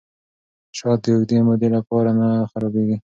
شات 0.77 0.99
د 1.03 1.05
اوږدې 1.13 1.37
مودې 1.47 1.69
لپاره 1.75 2.09
نه 2.19 2.27
خرابیږي. 2.51 2.97